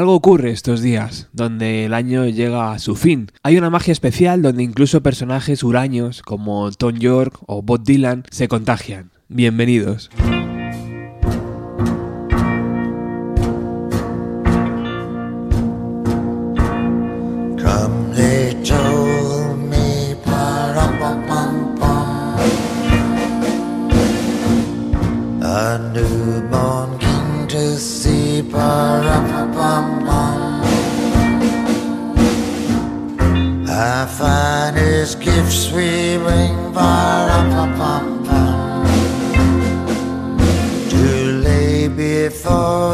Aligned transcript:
Algo 0.00 0.14
ocurre 0.14 0.50
estos 0.50 0.80
días, 0.80 1.28
donde 1.34 1.84
el 1.84 1.92
año 1.92 2.24
llega 2.24 2.72
a 2.72 2.78
su 2.78 2.96
fin. 2.96 3.30
Hay 3.42 3.58
una 3.58 3.68
magia 3.68 3.92
especial 3.92 4.40
donde 4.40 4.62
incluso 4.62 5.02
personajes 5.02 5.62
huraños 5.62 6.22
como 6.22 6.72
Tom 6.72 6.96
York 6.96 7.38
o 7.44 7.60
Bob 7.60 7.82
Dylan 7.84 8.24
se 8.30 8.48
contagian. 8.48 9.10
Bienvenidos. 9.28 10.08
Finest 34.06 35.20
gifts 35.20 35.70
we 35.72 36.16
bring, 36.16 36.72
bar 36.72 37.28
up, 37.28 37.76
pum 37.76 38.24
pum, 38.24 38.84
to 40.88 41.42
lay 41.44 41.86
before. 41.86 42.89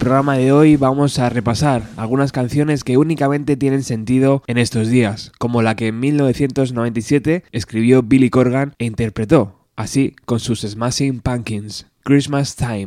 programa 0.00 0.38
de 0.38 0.50
hoy 0.50 0.76
vamos 0.76 1.18
a 1.18 1.28
repasar 1.28 1.82
algunas 1.96 2.32
canciones 2.32 2.84
que 2.84 2.96
únicamente 2.96 3.56
tienen 3.56 3.84
sentido 3.84 4.42
en 4.46 4.56
estos 4.56 4.88
días, 4.88 5.30
como 5.38 5.60
la 5.60 5.76
que 5.76 5.88
en 5.88 6.00
1997 6.00 7.44
escribió 7.52 8.02
Billy 8.02 8.30
Corgan 8.30 8.74
e 8.78 8.86
interpretó, 8.86 9.60
así 9.76 10.16
con 10.24 10.40
sus 10.40 10.62
Smashing 10.62 11.20
Pumpkins, 11.20 11.86
Christmas 12.02 12.56
Time. 12.56 12.86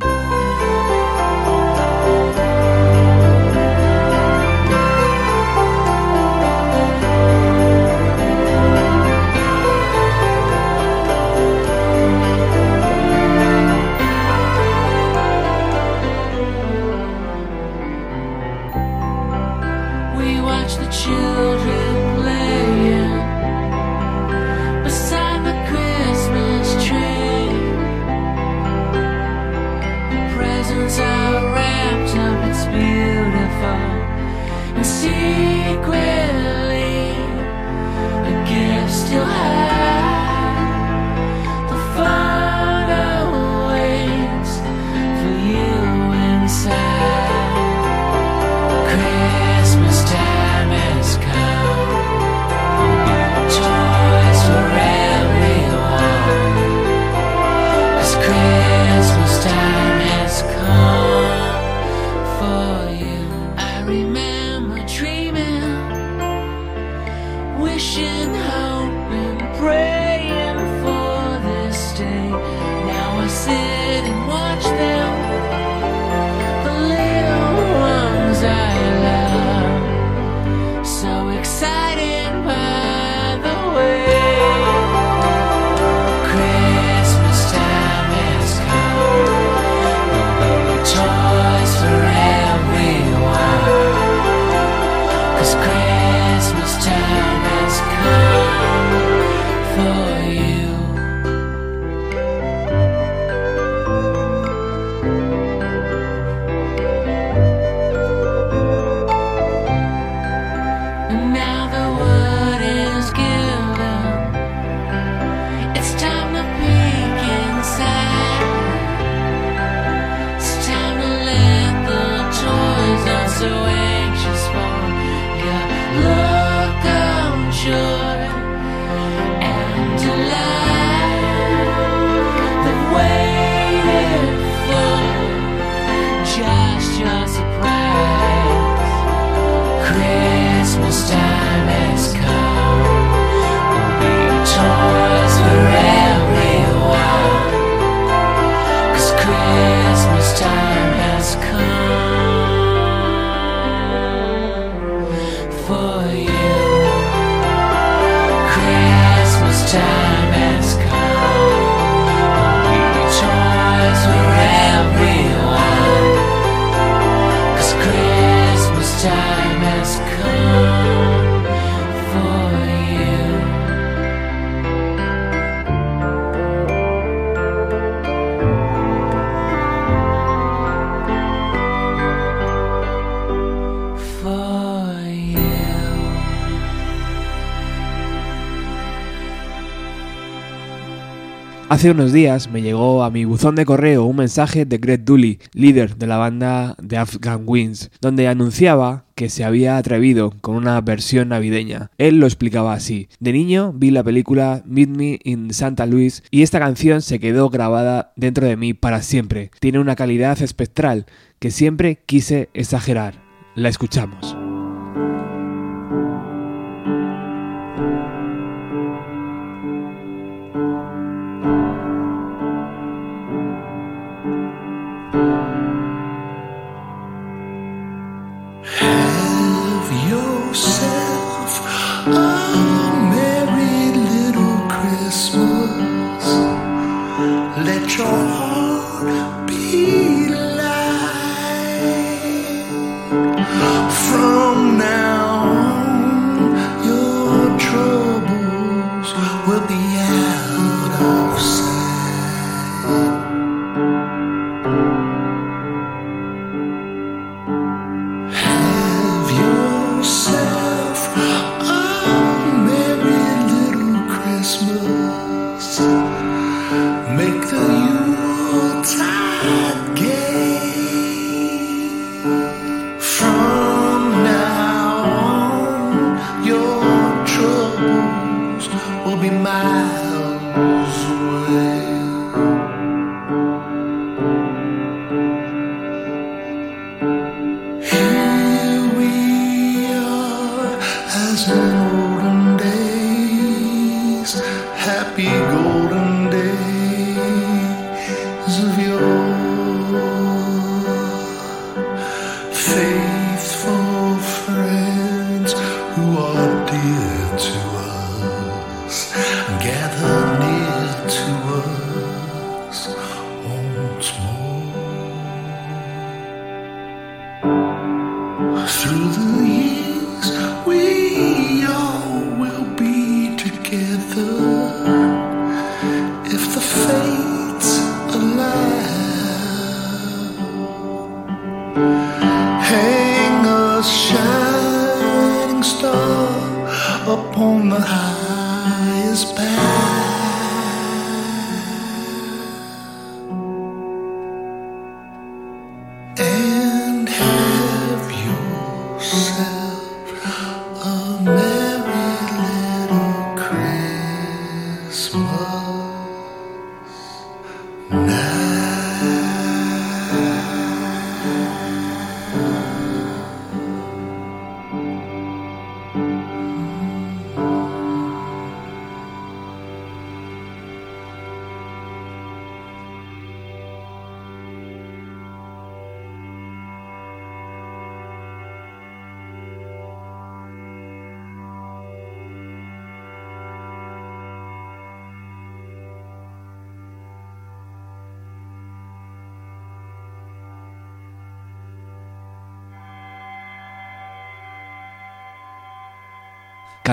Hace 191.73 191.90
unos 191.90 192.14
días 192.14 192.52
me 192.52 192.61
llegó 192.61 193.03
a 193.03 193.09
mi 193.09 193.25
buzón 193.25 193.55
de 193.55 193.66
correo 193.66 194.05
un 194.05 194.17
mensaje 194.17 194.64
de 194.64 194.78
Greg 194.78 195.03
Dooley, 195.05 195.40
líder 195.53 195.97
de 195.97 196.05
la 196.05 196.17
banda 196.17 196.75
The 196.87 196.97
Afghan 196.97 197.46
Winds, 197.47 197.90
donde 197.99 198.28
anunciaba 198.28 199.05
que 199.16 199.28
se 199.28 199.43
había 199.43 199.78
atrevido 199.78 200.35
con 200.41 200.55
una 200.55 200.79
versión 200.81 201.29
navideña. 201.29 201.90
Él 201.97 202.20
lo 202.20 202.28
explicaba 202.28 202.73
así. 202.73 203.09
De 203.20 203.34
niño 203.34 203.73
vi 203.73 203.90
la 203.90 204.03
película 204.03 204.61
Meet 204.67 204.90
Me 204.90 205.20
in 205.23 205.52
Santa 205.52 205.87
Louis 205.87 206.22
y 206.29 206.43
esta 206.43 206.59
canción 206.59 207.02
se 207.02 207.20
quedó 207.20 207.49
grabada 207.49 208.14
dentro 208.16 208.46
de 208.46 208.55
mí 208.55 208.76
para 208.76 209.02
siempre. 209.02 209.49
Tiene 209.59 209.79
una 209.79 209.96
calidad 209.96 210.40
espectral 210.43 211.08
que 211.40 211.49
siempre 211.49 212.03
quise 212.05 212.49
exagerar. 212.53 213.16
La 213.55 213.69
escuchamos. 213.69 214.37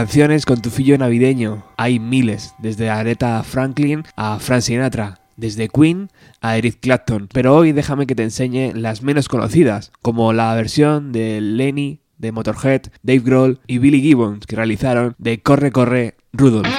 Canciones 0.01 0.47
con 0.47 0.63
tufillo 0.63 0.97
navideño. 0.97 1.63
Hay 1.77 1.99
miles, 1.99 2.55
desde 2.57 2.89
Aretha 2.89 3.43
Franklin 3.43 4.05
a 4.17 4.39
Frank 4.39 4.63
Sinatra, 4.63 5.21
desde 5.37 5.69
Queen 5.69 6.09
a 6.41 6.57
Eric 6.57 6.79
Clapton. 6.81 7.29
Pero 7.31 7.55
hoy 7.55 7.73
déjame 7.73 8.07
que 8.07 8.15
te 8.15 8.23
enseñe 8.23 8.73
las 8.73 9.03
menos 9.03 9.29
conocidas, 9.29 9.93
como 10.01 10.33
la 10.33 10.55
versión 10.55 11.13
de 11.13 11.43
Lenny, 11.43 12.01
de 12.17 12.33
Motorhead, 12.33 12.85
Dave 13.03 13.21
Grohl 13.21 13.61
y 13.67 13.77
Billy 13.77 14.01
Gibbons 14.01 14.47
que 14.47 14.57
realizaron 14.57 15.17
de 15.19 15.43
Corre 15.43 15.71
Corre 15.71 16.15
Rudolph. 16.33 16.75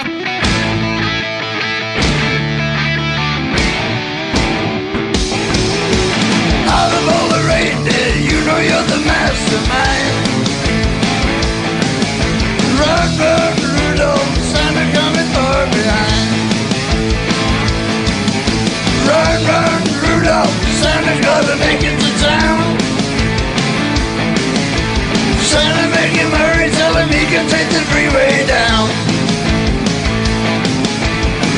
Take 27.50 27.70
the 27.70 27.82
freeway 27.90 28.46
down. 28.46 28.90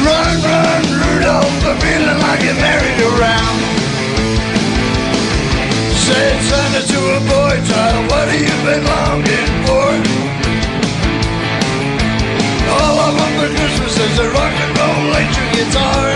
Run, 0.06 0.36
run, 0.44 0.84
Rudolph, 1.02 1.66
I'm 1.66 1.78
feeling 1.80 2.20
like 2.20 2.44
a 2.44 2.54
merry-go-round. 2.60 3.60
Said 6.06 6.36
Santa 6.44 6.82
to 6.88 7.00
a 7.16 7.20
boy 7.28 7.56
child, 7.68 8.12
what 8.12 8.28
have 8.28 8.40
you 8.40 8.58
been 8.68 8.84
longing 8.84 9.54
for? 9.66 9.90
All 12.76 12.96
I 13.00 13.10
want 13.18 13.34
for 13.40 13.50
Christmas 13.56 13.96
is 13.98 14.20
a 14.20 14.28
rock 14.32 14.56
and 14.64 14.72
roll 14.78 15.00
electric 15.08 15.50
guitar. 15.58 16.08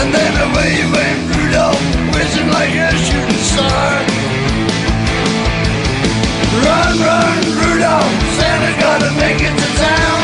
And 0.00 0.08
then 0.12 0.32
away 0.48 0.74
went 0.90 1.20
Rudolph, 1.36 1.80
whizzing 2.14 2.48
like 2.48 2.74
a 2.74 2.96
shooting 2.96 3.44
star. 3.52 4.41
Run, 6.64 6.94
run, 7.00 7.38
Rudolph, 7.58 8.12
Santa 8.38 8.72
gotta 8.80 9.10
make 9.18 9.40
it 9.48 9.54
to 9.62 9.68
town. 9.82 10.20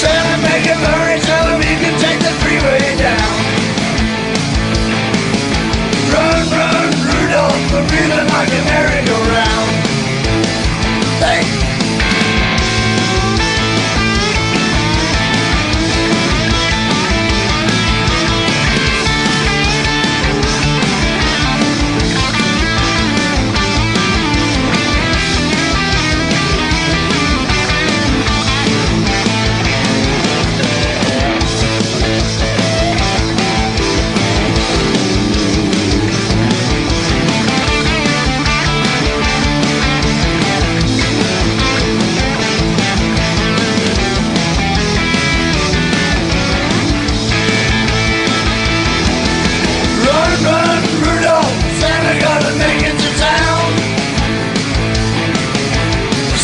Santa, 0.00 0.36
make 0.42 0.66
him 0.66 0.80
hurry, 0.88 1.18
tell 1.20 1.46
him 1.52 1.60
he 1.62 1.74
can 1.82 1.94
take 1.98 2.20
the 2.20 2.32
freeway 2.42 2.96
down. 3.00 3.34
Run, 6.12 6.42
run, 6.52 6.88
Rudolph, 7.08 7.74
I'm 7.76 7.86
feeling 7.88 8.28
like 8.34 8.48
a 8.48 8.62
merry-go-round. 8.70 9.05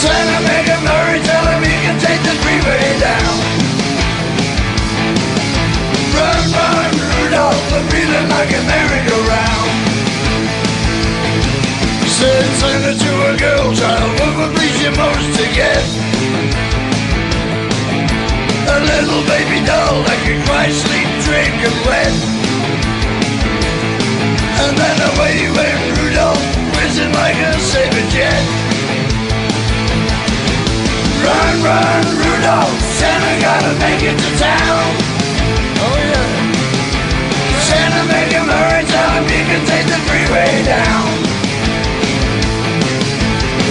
Santa, 0.02 0.38
make 0.50 0.66
him 0.66 0.82
hurry, 0.82 1.22
tell 1.22 1.46
him 1.46 1.62
he 1.62 1.78
can 1.86 1.94
take 2.02 2.18
the 2.26 2.34
freeway 2.42 2.86
down. 2.98 3.34
Run, 6.10 6.42
run, 6.50 6.90
Rudolph, 7.22 7.70
I'm 7.70 7.86
feeling 7.86 8.26
like 8.26 8.50
a 8.50 8.62
merry-go-round. 8.66 9.70
Said 12.18 12.46
Santa 12.58 12.98
to 12.98 13.12
a 13.30 13.34
girl 13.38 13.70
child, 13.78 14.10
what 14.18 14.32
would 14.42 14.52
please 14.58 14.74
you 14.82 14.90
most 14.90 15.38
to 15.38 15.46
get? 15.54 15.86
A 18.74 18.78
little 18.82 19.22
baby 19.30 19.62
doll 19.62 20.02
that 20.02 20.18
can 20.26 20.42
cry, 20.50 20.66
sleep, 20.66 21.10
drink, 21.22 21.54
and 21.62 21.78
wet. 21.86 22.14
And 24.66 24.74
then 24.74 24.98
away 25.14 25.46
went 25.54 25.78
Rudolph, 25.94 26.42
whizzing 26.74 27.14
like 27.14 27.38
a 27.38 27.54
saber 27.60 28.10
jet. 28.10 28.61
Run, 31.22 31.54
run, 31.62 32.02
Rudolph, 32.18 32.78
Santa 32.98 33.32
gotta 33.40 33.72
make 33.78 34.02
it 34.02 34.18
to 34.18 34.30
town. 34.42 34.86
Oh 35.78 35.96
yeah. 36.02 36.28
Santa 37.62 38.02
make 38.10 38.32
him 38.34 38.48
hurry, 38.50 38.82
tell 38.90 39.10
him 39.14 39.24
he 39.30 39.40
can 39.46 39.62
take 39.70 39.86
the 39.86 40.00
freeway 40.06 40.50
down. 40.66 41.06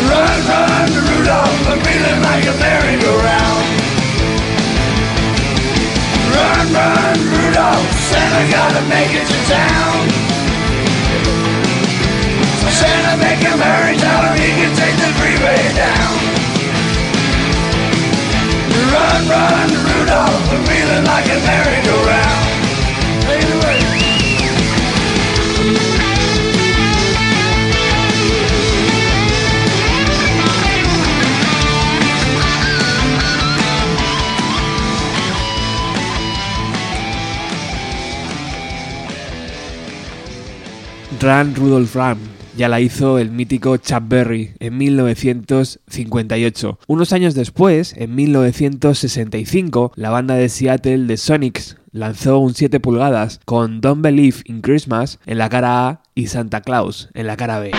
Run, 0.07 0.37
run, 0.47 0.87
Rudolph, 1.11 1.67
I'm 1.67 1.79
feeling 1.83 2.19
like 2.23 2.45
a 2.47 2.55
merry-go-round. 2.55 3.65
Run, 6.31 6.65
run, 6.71 7.17
Rudolph, 7.35 7.91
Santa 8.07 8.43
gotta 8.47 8.81
make 8.87 9.11
it 9.11 9.27
to 9.27 9.37
town. 9.51 9.99
Santa 12.79 13.13
make 13.19 13.43
him 13.43 13.59
hurry, 13.59 13.95
tell 13.97 14.21
him 14.23 14.35
he 14.39 14.49
can 14.55 14.71
take 14.75 14.95
the 15.03 15.11
freeway 15.19 15.75
down. 15.75 16.30
Run, 19.11 19.27
run, 19.27 19.69
Rudolph, 19.69 20.51
I'm 20.51 20.63
feeling 20.65 21.03
like 21.03 21.25
a 21.25 21.37
merry-go-round. 21.45 22.41
Run 41.21 41.53
Rudolph 41.53 41.95
Run. 41.95 42.30
Ya 42.61 42.69
la 42.69 42.79
hizo 42.79 43.17
el 43.17 43.31
mítico 43.31 43.77
Chuck 43.77 44.03
Berry 44.07 44.51
en 44.59 44.77
1958. 44.77 46.77
Unos 46.85 47.11
años 47.11 47.33
después, 47.33 47.95
en 47.97 48.13
1965, 48.13 49.93
la 49.95 50.11
banda 50.11 50.35
de 50.35 50.47
Seattle 50.47 51.07
The 51.07 51.17
Sonics 51.17 51.77
lanzó 51.91 52.37
un 52.37 52.53
7 52.53 52.79
pulgadas 52.79 53.39
con 53.45 53.81
Don't 53.81 54.03
Believe 54.03 54.43
in 54.45 54.61
Christmas 54.61 55.17
en 55.25 55.39
la 55.39 55.49
cara 55.49 55.87
A 55.87 56.03
y 56.13 56.27
Santa 56.27 56.61
Claus 56.61 57.09
en 57.15 57.25
la 57.25 57.35
cara 57.35 57.59
B. 57.59 57.71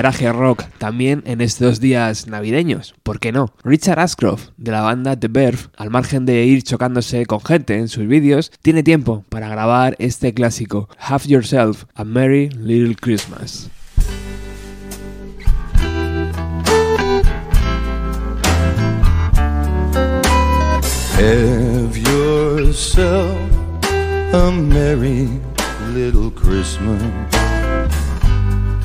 Garage 0.00 0.32
rock 0.32 0.64
también 0.78 1.22
en 1.26 1.42
estos 1.42 1.78
días 1.78 2.26
navideños, 2.26 2.94
¿por 3.02 3.20
qué 3.20 3.32
no? 3.32 3.52
Richard 3.64 3.98
Ashcroft 3.98 4.48
de 4.56 4.72
la 4.72 4.80
banda 4.80 5.14
The 5.14 5.28
Verve, 5.28 5.64
al 5.76 5.90
margen 5.90 6.24
de 6.24 6.42
ir 6.46 6.62
chocándose 6.62 7.26
con 7.26 7.42
gente 7.42 7.76
en 7.76 7.88
sus 7.88 8.06
vídeos, 8.06 8.50
tiene 8.62 8.82
tiempo 8.82 9.26
para 9.28 9.50
grabar 9.50 9.96
este 9.98 10.32
clásico, 10.32 10.88
Have 10.98 11.24
Yourself 11.26 11.84
a 11.94 12.04
Merry 12.04 12.48
Little 12.48 12.96
Christmas. 12.96 13.68
Have 21.18 21.94
yourself 21.98 23.38
a 24.32 24.50
merry 24.50 25.28
little 25.92 26.30
Christmas. 26.30 27.39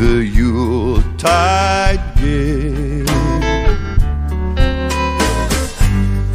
The 0.00 0.24
Yuletide 0.24 2.00
gay. 2.16 3.04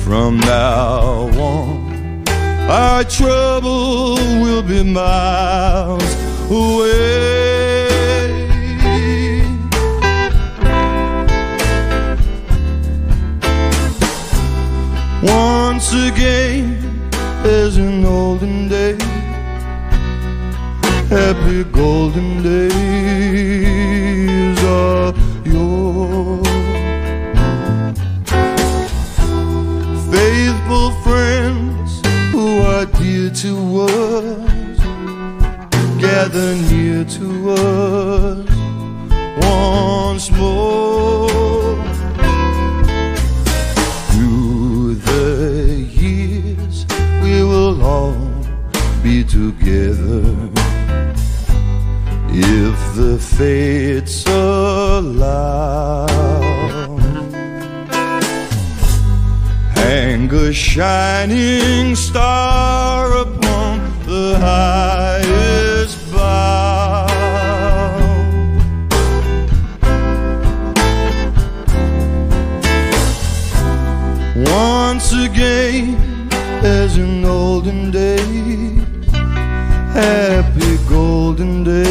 From 0.04 0.38
now 0.38 1.32
on, 1.40 2.24
our 2.70 3.04
trouble 3.06 4.18
will 4.40 4.62
be 4.62 4.84
miles 4.84 6.04
away. 6.52 7.90
Once 15.24 15.92
again, 15.92 17.10
as 17.44 17.78
in 17.80 18.06
olden 18.06 18.70
days, 18.70 19.02
happy 21.10 21.64
golden 21.64 22.44
days 22.44 22.75
gather 36.28 36.56
near 36.72 37.06
to 37.06 37.52
us 37.52 38.50
once 39.46 40.32
more. 40.32 41.78
Through 44.10 44.96
the 44.96 45.86
years, 46.02 46.86
we 47.22 47.44
will 47.44 47.80
all 47.84 48.18
be 49.04 49.24
together 49.24 50.24
if 52.32 52.78
the 52.96 53.20
fates 53.20 54.26
allow. 54.26 56.08
Hang 59.76 60.34
a 60.34 60.52
shining 60.52 61.96
star 61.96 62.45
as 77.06 77.12
in 77.12 77.26
olden 77.26 77.92
days, 77.92 79.12
happy 79.94 80.78
golden 80.90 81.64
days 81.64 81.85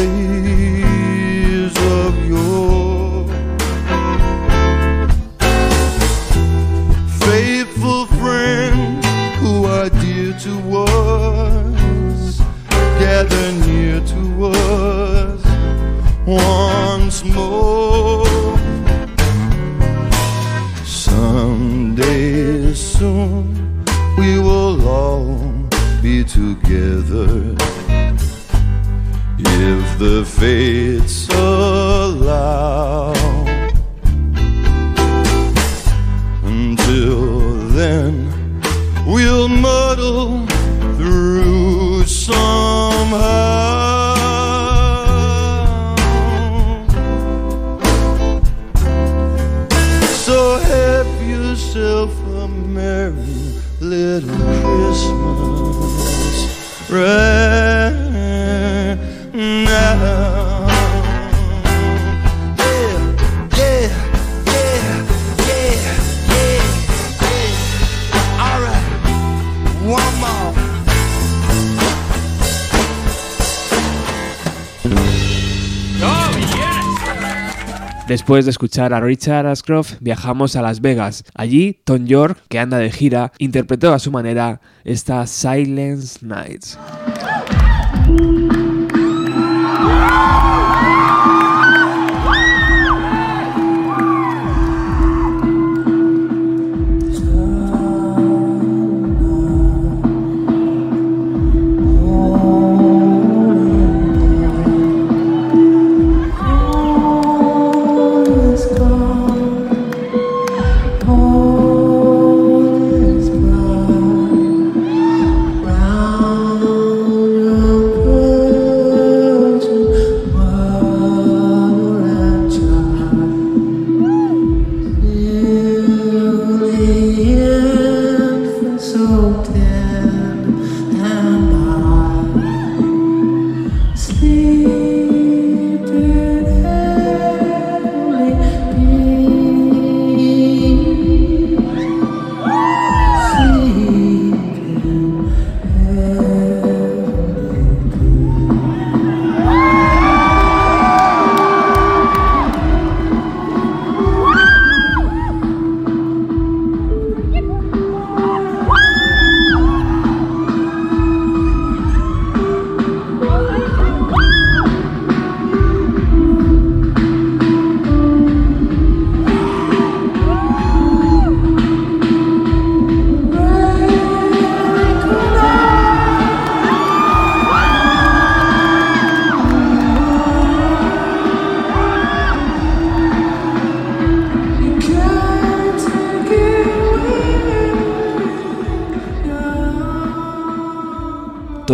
Después 78.35 78.47
de 78.47 78.51
escuchar 78.51 78.93
a 78.93 78.99
Richard 78.99 79.47
Ashcroft, 79.47 79.93
viajamos 80.01 80.57
a 80.57 80.61
Las 80.61 80.81
Vegas. 80.81 81.23
Allí, 81.35 81.79
Tom 81.85 82.05
York, 82.05 82.37
que 82.49 82.59
anda 82.59 82.77
de 82.77 82.91
gira, 82.91 83.31
interpretó 83.37 83.93
a 83.93 83.99
su 83.99 84.11
manera 84.11 84.59
esta 84.83 85.25
Silence 85.25 86.19
Nights. 86.21 86.77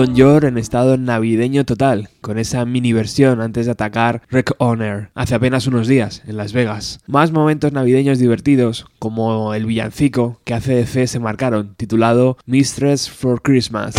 En 0.04 0.58
estado 0.58 0.98
navideño 0.98 1.64
total, 1.64 2.10
con 2.22 2.40
esa 2.40 2.66
mini 2.66 2.92
versión 2.92 3.40
antes 3.40 3.68
de 3.68 3.74
atacar 3.74 4.24
Wreck 4.32 4.56
On 4.58 4.82
Air 4.82 5.12
hace 5.14 5.36
apenas 5.36 5.68
unos 5.68 5.88
días 5.88 6.24
en 6.26 6.38
Las 6.38 6.54
Vegas. 6.54 7.02
Más 7.06 7.32
momentos 7.32 7.72
navideños 7.72 8.18
divertidos, 8.18 8.88
como 8.98 9.54
el 9.54 9.68
villancico 9.68 10.42
que 10.44 10.56
hace 10.56 10.74
de 10.74 10.88
fe 10.88 11.06
se 11.06 11.20
marcaron, 11.20 11.76
titulado 11.76 12.38
Mistress 12.48 13.12
for 13.12 13.44
Christmas. 13.44 13.94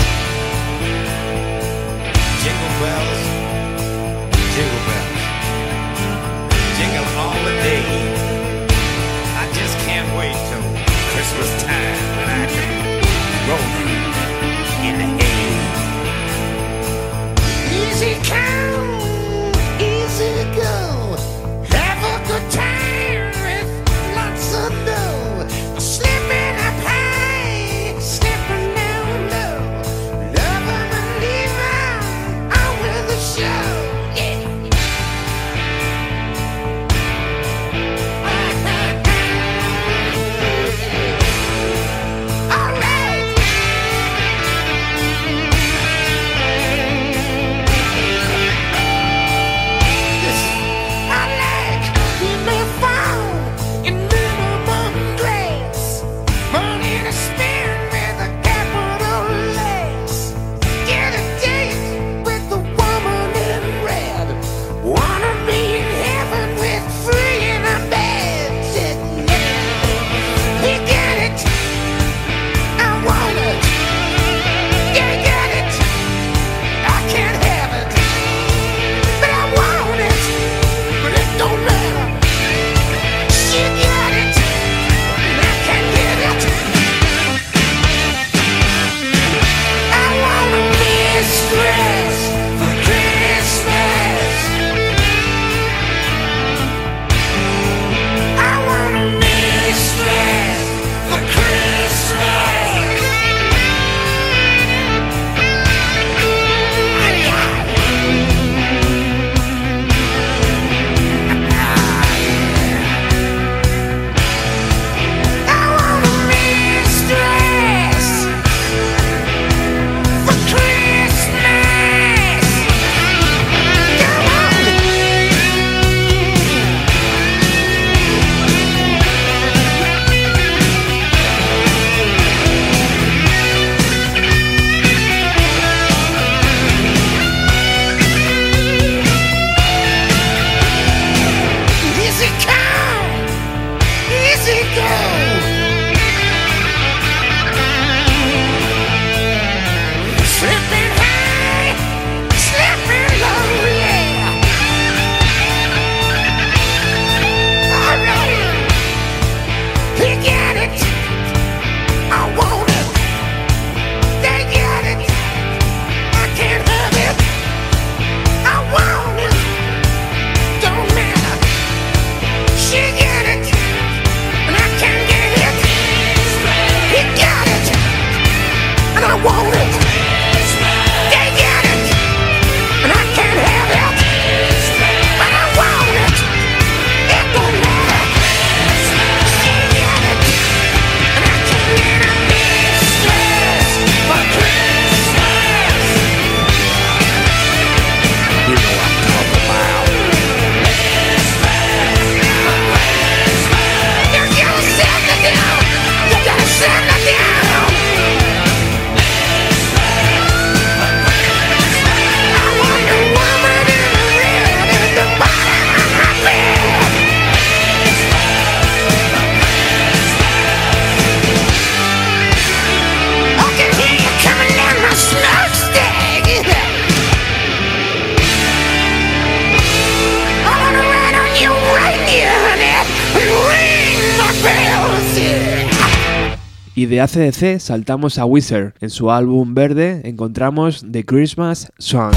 ACDC 237.02 237.58
saltamos 237.58 238.18
a 238.18 238.24
Wizard. 238.24 238.74
En 238.80 238.88
su 238.88 239.10
álbum 239.10 239.54
verde 239.54 240.02
encontramos 240.04 240.84
The 240.88 241.04
Christmas 241.04 241.72
Song. 241.78 242.12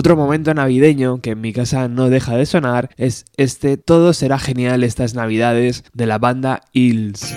Otro 0.00 0.16
momento 0.16 0.54
navideño 0.54 1.20
que 1.20 1.32
en 1.32 1.42
mi 1.42 1.52
casa 1.52 1.86
no 1.86 2.08
deja 2.08 2.34
de 2.34 2.46
sonar 2.46 2.88
es 2.96 3.26
este 3.36 3.76
Todo 3.76 4.14
será 4.14 4.38
genial 4.38 4.82
estas 4.82 5.12
navidades 5.12 5.84
de 5.92 6.06
la 6.06 6.16
banda 6.16 6.62
Hills. 6.72 7.34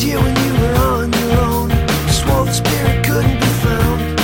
When 0.00 0.36
you 0.36 0.52
were 0.60 0.76
on 0.76 1.12
your 1.12 1.40
own? 1.40 1.70
Couldn't 3.02 3.40
be 3.40 3.46
found. 3.64 4.18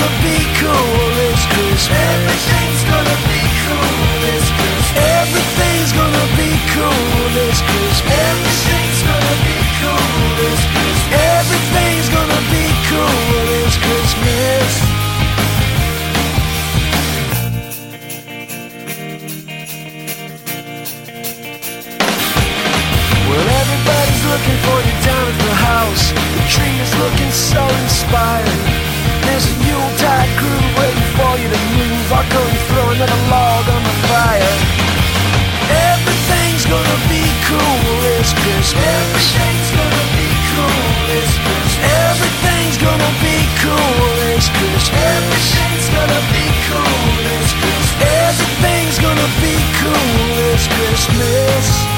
Gonna 0.00 0.22
be 0.24 0.40
cool 0.56 1.12
this 1.20 1.44
Christmas. 1.52 1.92
Everything's 1.92 2.84
gonna 2.88 3.18
be 3.28 3.40
cool 3.68 4.00
this 4.24 4.46
Christmas. 4.56 4.96
Everything's 4.96 5.92
gonna 5.92 6.26
be 6.40 6.50
cool 6.72 7.28
this 7.36 7.60
Christmas. 7.60 8.08
Everything's 8.08 9.02
gonna 9.04 9.36
be 9.44 9.58
cool 9.80 10.24
this 10.40 10.60
Christmas. 10.72 11.20
Everything's 11.36 12.08
gonna 12.16 12.42
be 12.48 12.66
cool 12.88 13.44
this 13.52 13.74
Christmas. 13.84 14.70
Well, 23.28 23.46
everybody's 23.60 24.24
looking 24.32 24.58
for 24.64 24.78
you 24.80 24.96
down 25.04 25.24
at 25.28 25.38
the 25.44 25.54
house. 25.68 26.04
The 26.36 26.42
tree 26.48 26.76
is 26.84 26.92
looking 26.96 27.32
so 27.32 27.62
inspired. 27.84 28.89
There's 29.30 29.46
a 29.46 29.56
Yuletide 29.62 30.32
groove 30.42 30.70
waiting 30.74 31.10
for 31.14 31.32
you 31.38 31.46
to 31.46 31.60
move. 31.78 32.06
I'll 32.10 32.26
go 32.34 32.42
and 32.42 32.60
throw 32.66 32.86
another 32.90 33.20
log 33.30 33.62
on 33.70 33.82
the 33.86 33.96
fire. 34.10 34.54
Everything's 35.94 36.66
gonna 36.66 36.98
be 37.06 37.22
cool 37.46 37.78
this 38.10 38.34
Christmas. 38.34 38.74
Everything's 38.74 39.70
gonna 39.70 40.06
be 40.18 40.28
cool 40.50 40.82
this 41.14 41.30
Christmas. 41.46 41.78
Everything's 42.10 42.78
gonna 42.82 43.12
be 43.22 43.38
cool 43.62 44.02
this 44.18 44.50
Christmas. 44.50 44.98
Everything's 44.98 45.88
gonna 45.94 46.22
be 46.34 46.46
cool 46.66 47.06
this 47.22 47.50
Christmas. 47.54 48.10
Everything's 48.26 48.98
gonna 48.98 49.30
be 49.38 49.54
cool 49.78 50.26
this 50.42 50.66
Christmas. 50.74 51.89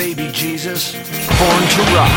Baby 0.00 0.30
Jesus, 0.32 0.94
born 1.36 1.62
to 1.74 1.82
rock. 1.92 2.08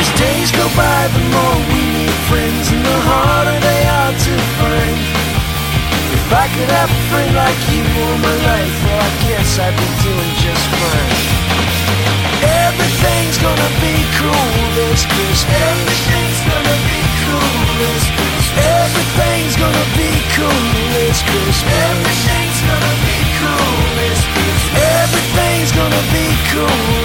As 0.00 0.08
days 0.16 0.50
go 0.52 0.64
by, 0.74 1.08
the 1.12 1.20
more 1.28 1.56
we 1.68 1.84
need 1.92 2.16
friends, 2.30 2.72
and 2.72 2.82
the 2.82 2.98
harder 3.04 3.60
they 3.60 3.82
are 3.92 4.12
to 4.24 4.34
find. 4.56 5.00
If 6.16 6.32
I 6.32 6.48
could 6.48 6.70
have 6.80 6.88
a 6.88 7.00
friend 7.10 7.36
like 7.36 7.60
you 7.68 7.82
all 8.00 8.16
my 8.24 8.36
life, 8.48 8.84
well, 8.84 9.00
I 9.04 9.28
guess 9.28 9.58
I'd 9.58 9.76
be 9.76 9.88
doing 10.02 10.32
just 10.40 10.66
fine. 10.80 11.35
Everything's 12.86 13.38
gonna 13.38 13.70
be 13.82 13.96
cool 14.14 14.46
this 14.78 15.02
Christmas. 15.06 15.50
Everything's 15.50 16.42
gonna 16.46 16.78
be 16.86 17.02
cool 17.26 17.66
this 17.82 18.06
Christmas. 18.14 18.62
Everything's 18.62 19.56
gonna 19.58 19.86
be 19.98 20.10
cool 20.38 20.70
this 20.94 21.18
Christmas. 21.26 21.66
Everything's 21.66 22.62
gonna 22.62 22.94
be 23.02 23.18
cool 23.42 23.74
this 23.98 24.22
Christmas. 24.30 24.86
Everything's 25.02 25.72
gonna 25.74 26.04
be 26.14 26.26
cool 26.54 26.95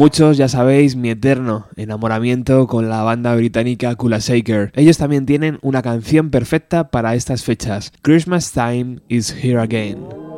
Muchos 0.00 0.38
ya 0.38 0.48
sabéis 0.48 0.96
mi 0.96 1.10
eterno 1.10 1.66
enamoramiento 1.76 2.66
con 2.66 2.88
la 2.88 3.02
banda 3.02 3.34
británica 3.34 3.94
Kula 3.96 4.16
Shaker. 4.18 4.72
Ellos 4.74 4.96
también 4.96 5.26
tienen 5.26 5.58
una 5.60 5.82
canción 5.82 6.30
perfecta 6.30 6.88
para 6.88 7.14
estas 7.14 7.44
fechas. 7.44 7.92
Christmas 8.00 8.50
Time 8.50 9.00
is 9.08 9.30
Here 9.44 9.60
Again. 9.60 10.29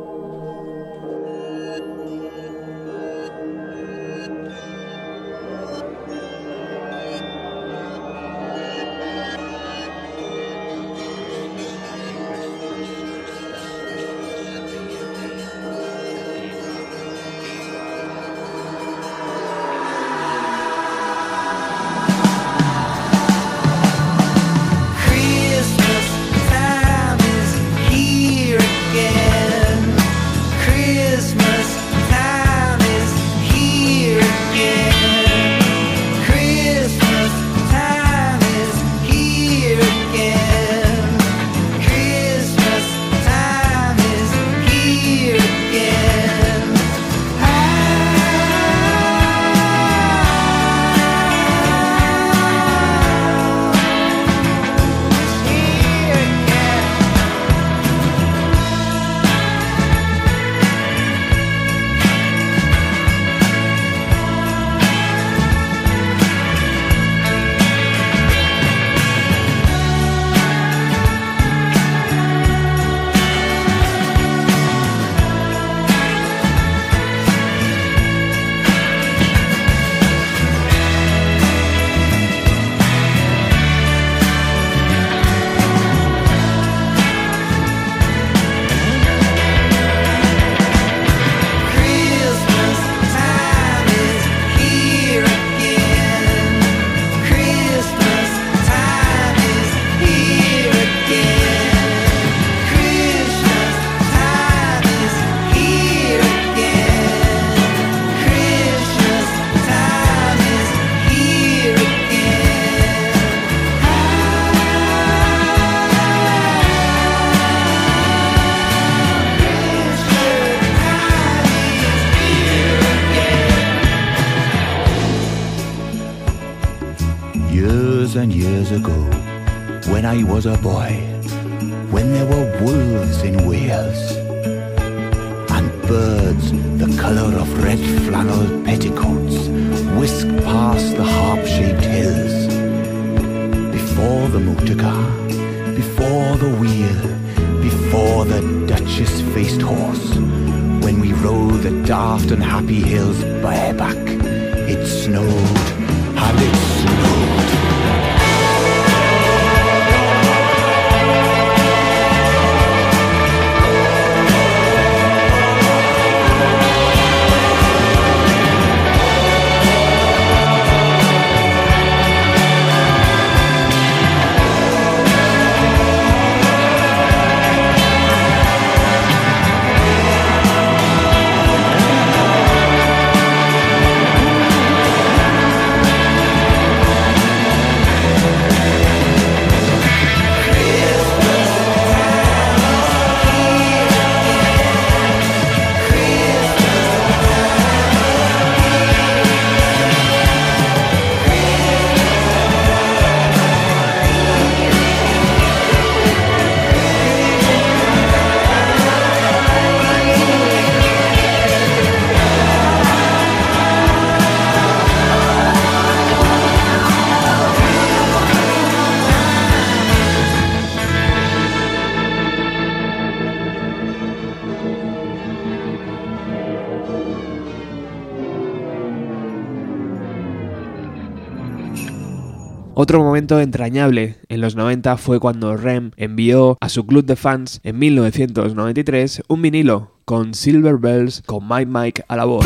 Otro 232.83 233.01
momento 233.01 233.39
entrañable 233.39 234.17
en 234.27 234.41
los 234.41 234.57
90 234.57 234.97
fue 234.97 235.17
cuando 235.21 235.55
Rem 235.55 235.91
envió 235.95 236.57
a 236.59 236.67
su 236.67 236.85
club 236.85 237.05
de 237.05 237.15
fans 237.15 237.61
en 237.63 237.79
1993 237.79 239.23
un 239.29 239.41
vinilo 239.41 239.91
con 240.03 240.33
Silver 240.33 240.75
Bells 240.75 241.23
con 241.25 241.47
Mike 241.47 241.71
Mike 241.71 242.03
a 242.09 242.17
la 242.17 242.25
voz. 242.25 242.45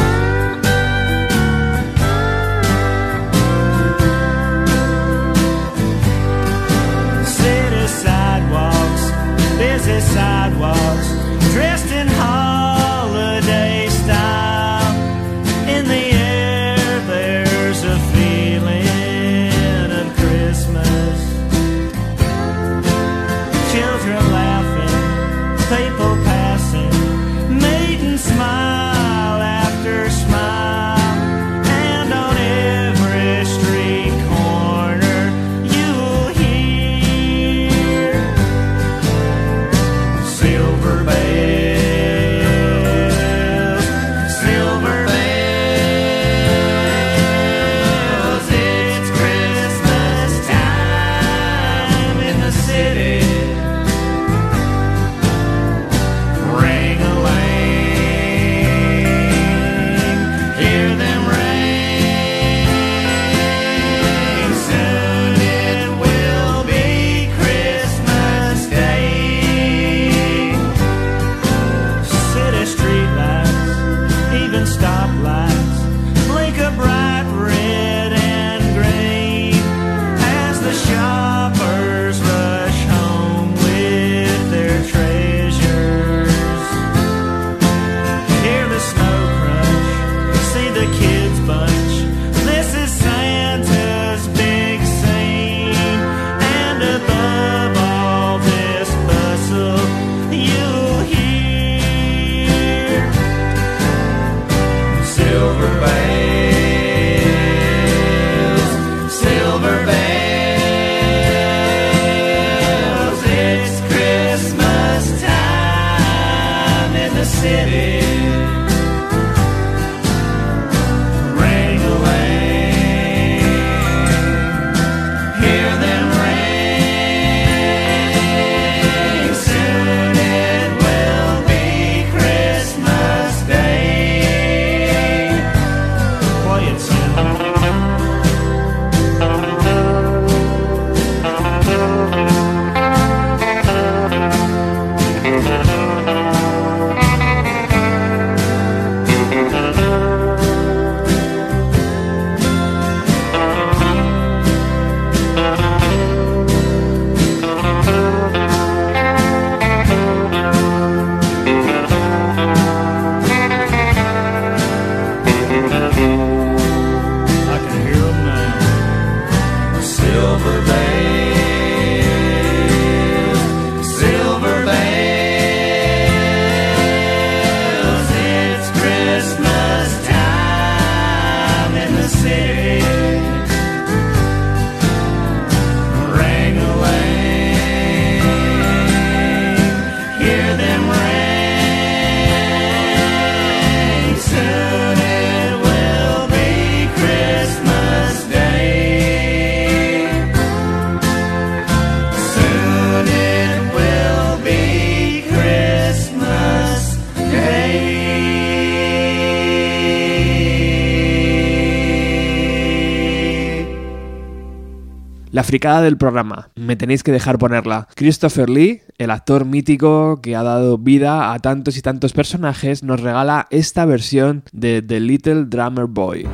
Fricada 215.48 215.82
del 215.82 215.98
programa, 215.98 216.50
me 216.56 216.76
tenéis 216.76 217.04
que 217.04 217.14
dejar 217.14 217.38
ponerla. 217.38 217.88
Christopher 217.96 218.50
Lee, 218.50 218.82
el 218.98 219.12
actor 219.12 219.46
mítico 219.46 220.20
que 220.22 220.36
ha 220.36 220.44
dado 220.44 220.78
vida 220.78 221.32
a 221.32 221.40
tantos 221.40 221.78
y 221.78 221.82
tantos 221.82 222.12
personajes, 222.12 222.84
nos 222.84 223.00
regala 223.00 223.48
esta 223.50 223.86
versión 223.86 224.44
de 224.52 224.82
The 224.82 225.00
Little 225.00 225.46
Drummer 225.46 225.86
Boy. 225.86 226.28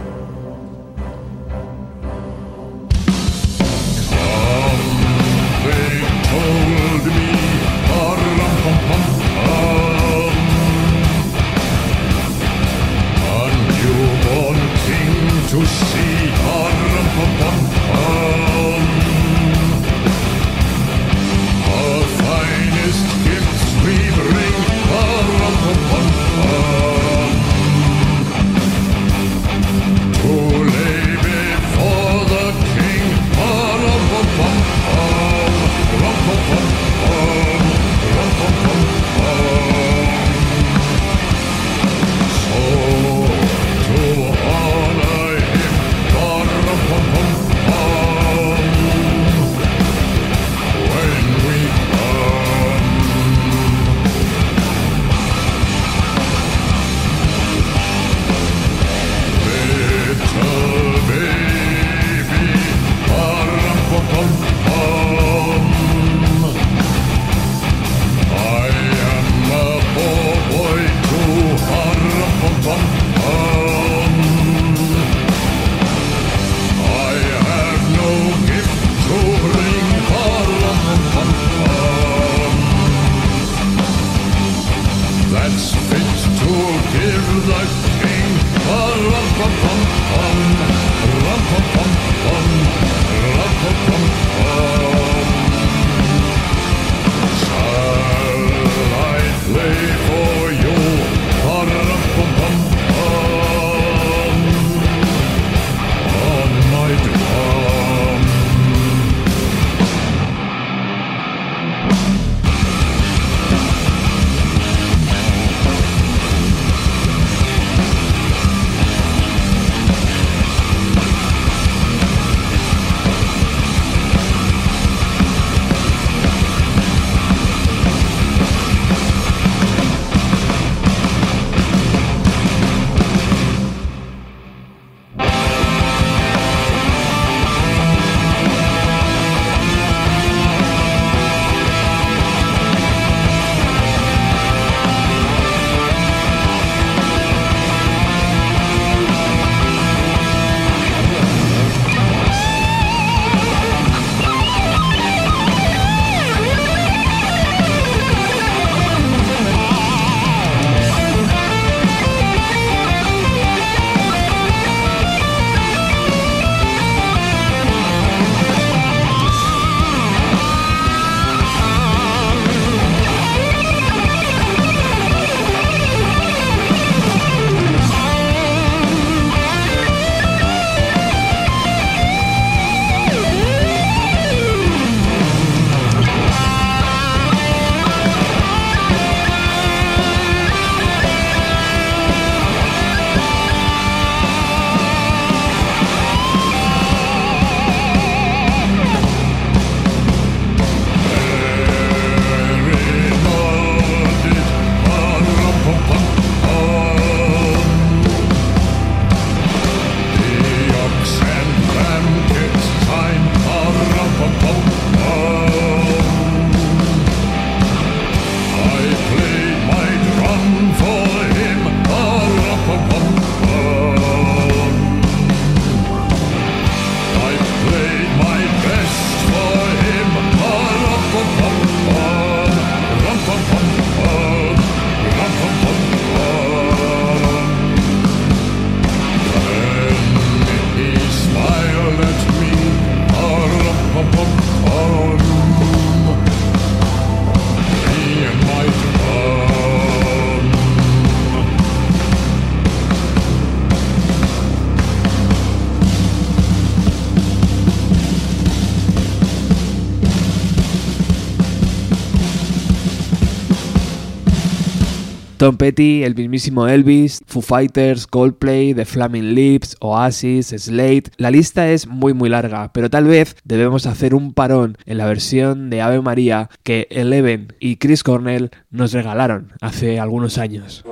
Tom 265.43 265.57
Petty, 265.57 266.05
el 266.05 266.15
mismísimo 266.15 266.69
Elvis, 266.69 267.19
Foo 267.27 267.41
Fighters, 267.41 268.07
Coldplay, 268.07 268.73
The 268.73 268.85
Flaming 268.85 269.35
Lips, 269.35 269.75
Oasis, 269.81 270.55
Slade. 270.57 271.11
La 271.17 271.31
lista 271.31 271.69
es 271.69 271.85
muy 271.85 272.13
muy 272.13 272.29
larga, 272.29 272.71
pero 272.71 272.89
tal 272.89 273.03
vez 273.03 273.35
debemos 273.43 273.85
hacer 273.85 274.15
un 274.15 274.33
parón 274.33 274.77
en 274.85 274.97
la 274.97 275.05
versión 275.05 275.69
de 275.69 275.81
Ave 275.81 275.99
María 275.99 276.49
que 276.63 276.87
Eleven 276.91 277.57
y 277.59 277.75
Chris 277.75 278.03
Cornell 278.03 278.51
nos 278.71 278.93
regalaron 278.93 279.51
hace 279.59 279.99
algunos 279.99 280.37
años. 280.37 280.85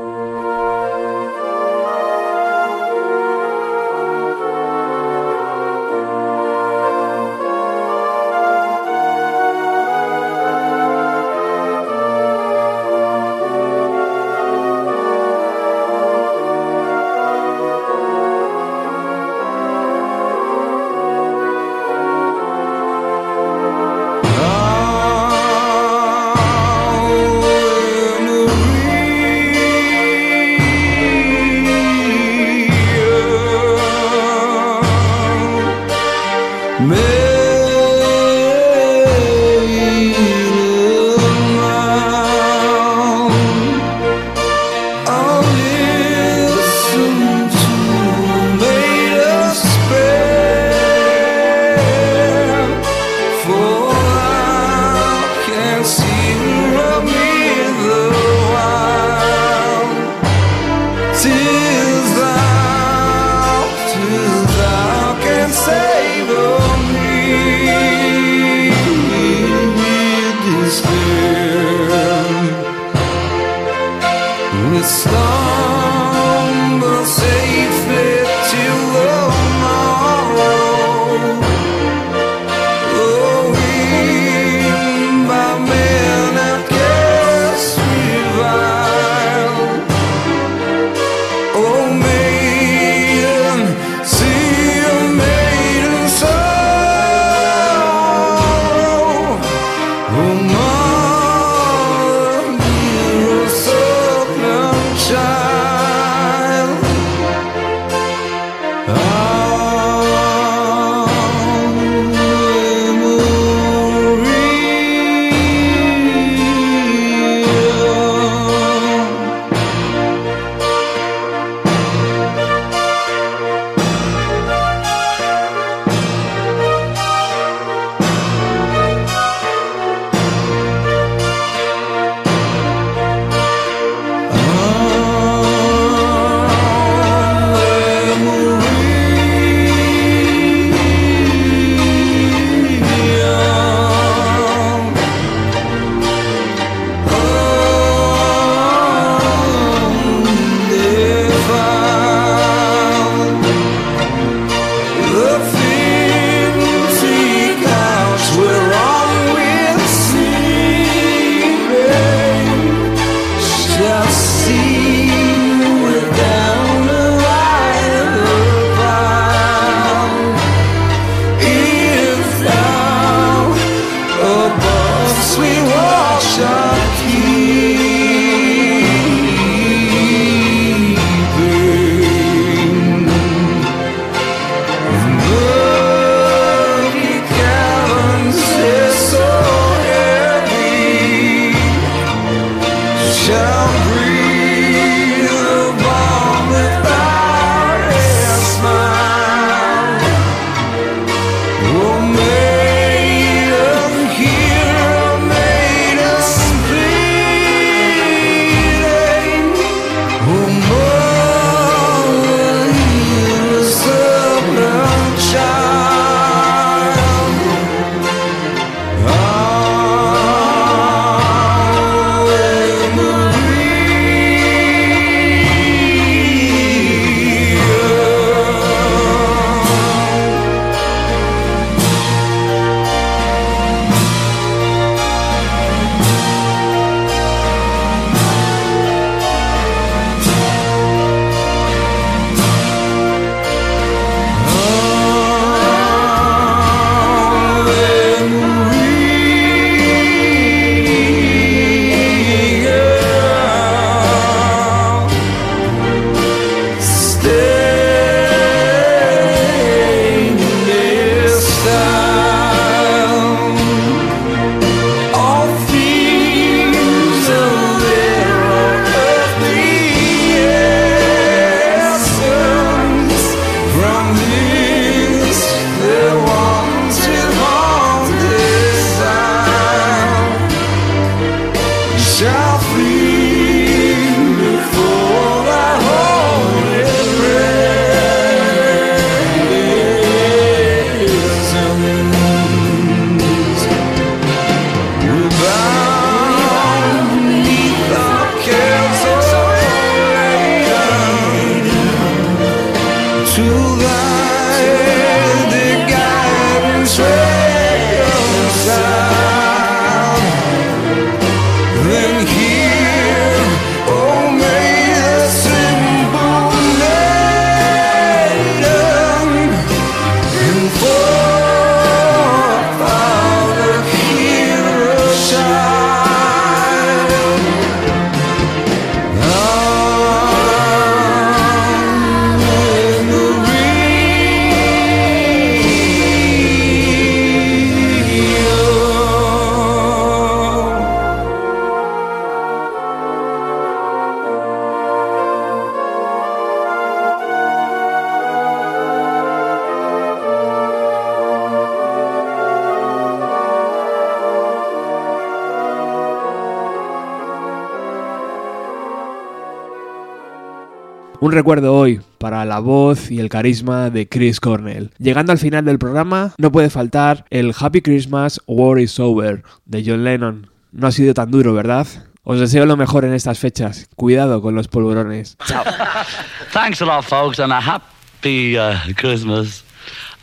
Recuerdo 361.41 361.73
hoy 361.73 361.99
para 362.19 362.45
la 362.45 362.59
voz 362.59 363.09
y 363.09 363.19
el 363.19 363.27
carisma 363.27 363.89
de 363.89 364.07
Chris 364.07 364.39
Cornell. 364.39 364.91
Llegando 364.99 365.31
al 365.31 365.39
final 365.39 365.65
del 365.65 365.79
programa, 365.79 366.35
no 366.37 366.51
puede 366.51 366.69
faltar 366.69 367.25
el 367.31 367.51
Happy 367.59 367.81
Christmas, 367.81 368.39
War 368.45 368.77
is 368.77 368.99
Over 368.99 369.41
de 369.65 369.83
John 369.83 370.03
Lennon. 370.03 370.51
No 370.71 370.85
ha 370.85 370.91
sido 370.91 371.15
tan 371.15 371.31
duro, 371.31 371.55
¿verdad? 371.55 371.87
Os 372.21 372.39
deseo 372.39 372.67
lo 372.67 372.77
mejor 372.77 373.05
en 373.05 373.15
estas 373.15 373.39
fechas. 373.39 373.89
Cuidado 373.95 374.39
con 374.43 374.53
los 374.53 374.67
polvorones. 374.67 375.35
Chao. 375.47 375.63
Thanks 376.53 376.79
a 376.83 376.85
lot, 376.85 377.05
folks, 377.05 377.39
and 377.39 377.51
a 377.51 377.59
happy 377.59 378.55
uh, 378.55 378.75
Christmas 378.95 379.63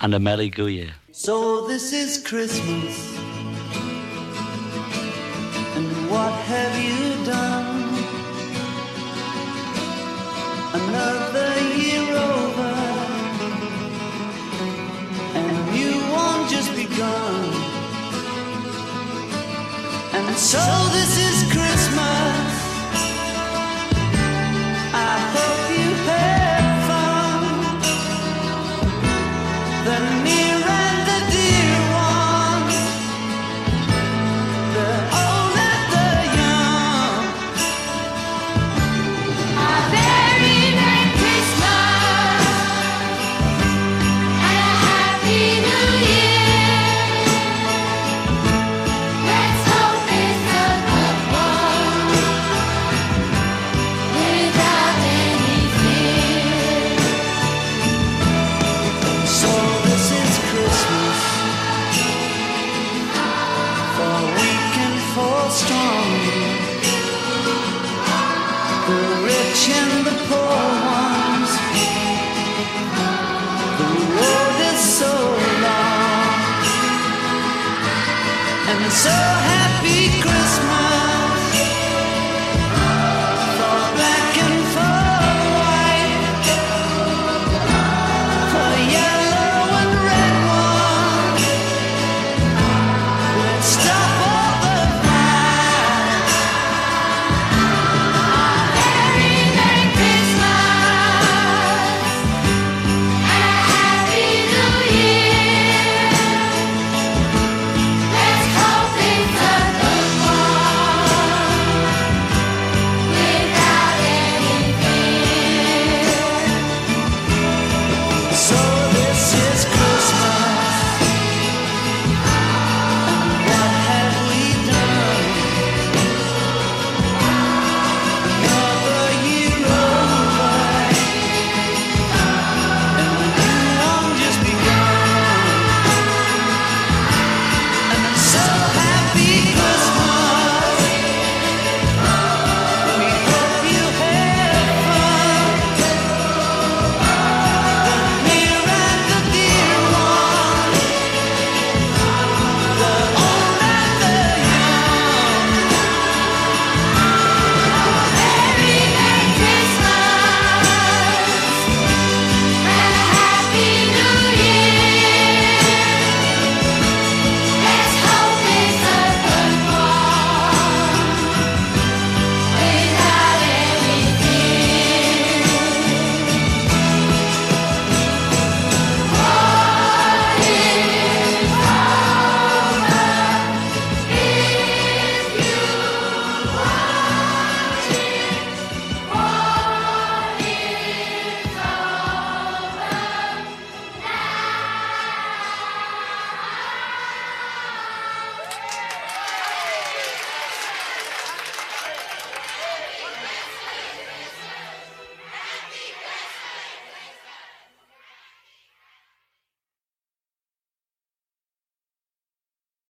and 0.00 0.14
a 0.14 0.20
Merry 0.20 0.50
Go 0.50 0.68
Year. 0.68 0.94
So 1.10 1.66
this 1.66 1.92
is 1.92 2.22
Christmas. 2.22 3.18
And 5.74 6.08
what 6.08 6.32
have 6.46 6.80
you 6.80 6.97